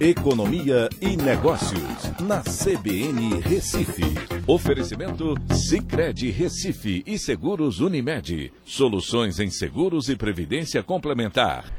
[0.00, 4.02] Economia e Negócios, na CBN Recife.
[4.46, 8.50] Oferecimento Cicred Recife e Seguros Unimed.
[8.64, 11.70] Soluções em seguros e previdência complementar.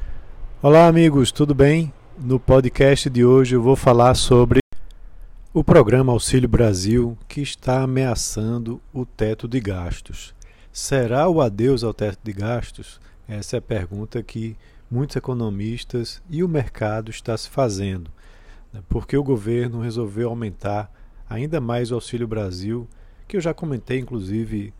[0.61, 1.91] Olá, amigos, tudo bem?
[2.15, 4.59] No podcast de hoje eu vou falar sobre
[5.51, 10.35] o programa Auxílio Brasil que está ameaçando o teto de gastos.
[10.71, 13.01] Será o adeus ao teto de gastos?
[13.27, 14.55] Essa é a pergunta que
[14.91, 18.11] muitos economistas e o mercado está se fazendo,
[18.73, 18.83] né?
[18.89, 20.91] porque o governo resolveu aumentar
[21.29, 22.87] ainda mais o Auxílio Brasil,
[23.27, 24.73] que eu já comentei inclusive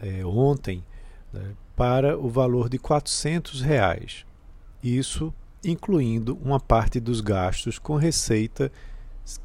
[0.00, 0.84] é, ontem,
[1.32, 4.24] né, para o valor de 400 reais.
[4.82, 5.34] Isso
[5.64, 8.70] incluindo uma parte dos gastos com receita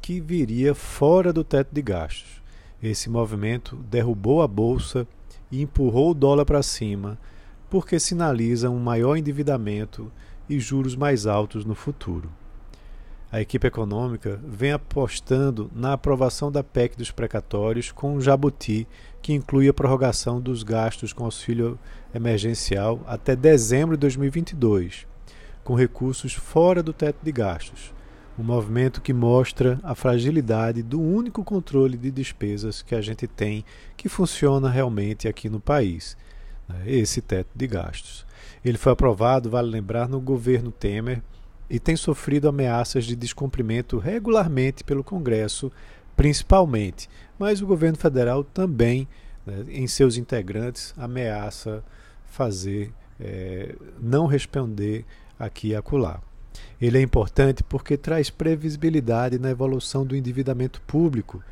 [0.00, 2.40] que viria fora do teto de gastos.
[2.80, 5.06] Esse movimento derrubou a bolsa
[5.50, 7.18] e empurrou o dólar para cima,
[7.72, 10.12] porque sinaliza um maior endividamento
[10.46, 12.28] e juros mais altos no futuro.
[13.32, 18.86] A equipe econômica vem apostando na aprovação da PEC dos precatórios com um jabuti
[19.22, 21.78] que inclui a prorrogação dos gastos com auxílio
[22.14, 25.06] emergencial até dezembro de 2022,
[25.64, 27.94] com recursos fora do teto de gastos.
[28.38, 33.64] Um movimento que mostra a fragilidade do único controle de despesas que a gente tem
[33.96, 36.18] que funciona realmente aqui no país
[36.72, 38.26] né, esse teto de gastos.
[38.64, 41.22] Ele foi aprovado, vale lembrar, no governo Temer
[41.68, 45.72] e tem sofrido ameaças de descumprimento regularmente pelo Congresso,
[46.16, 49.08] principalmente, mas o governo federal também,
[49.46, 51.82] né, em seus integrantes, ameaça
[52.26, 55.04] fazer, é, não responder
[55.38, 56.20] aqui e acolá.
[56.80, 61.42] Ele é importante porque traz previsibilidade na evolução do endividamento público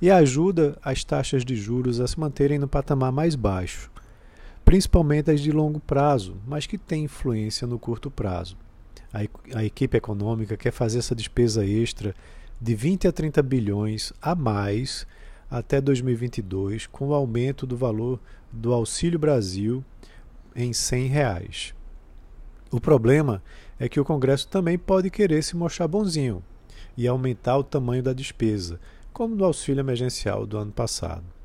[0.00, 3.90] e ajuda as taxas de juros a se manterem no patamar mais baixo
[4.66, 8.58] principalmente as de longo prazo, mas que têm influência no curto prazo.
[9.14, 9.20] A,
[9.58, 12.12] a equipe econômica quer fazer essa despesa extra
[12.60, 15.06] de 20 a 30 bilhões a mais
[15.48, 18.18] até 2022, com o aumento do valor
[18.52, 19.84] do Auxílio Brasil
[20.54, 21.74] em 100 reais.
[22.68, 23.40] O problema
[23.78, 26.42] é que o Congresso também pode querer se mostrar bonzinho
[26.96, 28.80] e aumentar o tamanho da despesa,
[29.12, 31.35] como no auxílio emergencial do ano passado.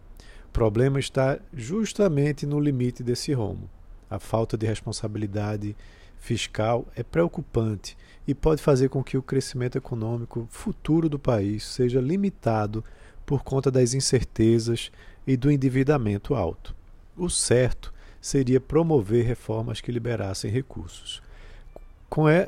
[0.51, 3.69] O problema está justamente no limite desse rumo.
[4.09, 5.77] A falta de responsabilidade
[6.19, 7.95] fiscal é preocupante
[8.27, 12.83] e pode fazer com que o crescimento econômico futuro do país seja limitado
[13.25, 14.91] por conta das incertezas
[15.25, 16.75] e do endividamento alto.
[17.15, 21.23] O certo seria promover reformas que liberassem recursos.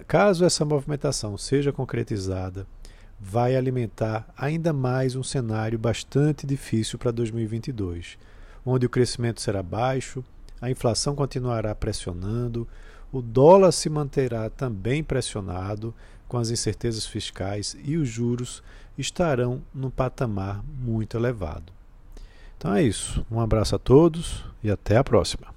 [0.09, 2.67] Caso essa movimentação seja concretizada,
[3.19, 8.17] vai alimentar ainda mais um cenário bastante difícil para 2022,
[8.65, 10.23] onde o crescimento será baixo,
[10.61, 12.67] a inflação continuará pressionando,
[13.11, 15.93] o dólar se manterá também pressionado
[16.27, 18.63] com as incertezas fiscais e os juros
[18.97, 21.71] estarão num patamar muito elevado.
[22.57, 23.25] Então é isso.
[23.29, 25.52] Um abraço a todos e até a próxima.